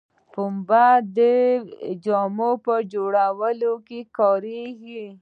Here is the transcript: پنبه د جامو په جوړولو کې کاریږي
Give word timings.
پنبه 0.33 0.87
د 1.17 1.19
جامو 2.05 2.51
په 2.65 2.75
جوړولو 2.93 3.73
کې 3.87 3.99
کاریږي 4.17 5.05